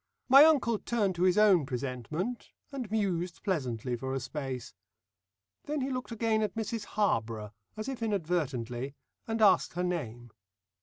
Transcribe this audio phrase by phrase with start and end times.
[0.27, 4.73] My uncle turned to his own presentment, and mused pleasantly for a space.
[5.65, 8.95] Then he looked again at Mrs Harborough as if inadvertently,
[9.27, 10.31] and asked her name.